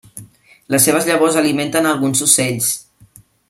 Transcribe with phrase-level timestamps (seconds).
[0.75, 2.75] Les seves llavors alimenten alguns ocells.